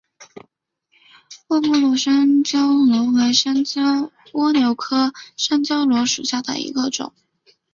[1.47, 7.13] 波部山椒螺为山椒蜗牛科山椒螺属下的一个种。